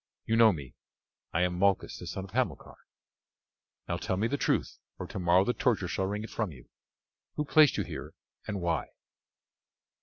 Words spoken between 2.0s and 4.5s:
son of Hamilcar. Now, tell me the